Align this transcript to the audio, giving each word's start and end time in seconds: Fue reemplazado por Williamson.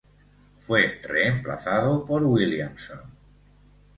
Fue 0.55 0.99
reemplazado 1.03 2.03
por 2.03 2.23
Williamson. 2.25 3.01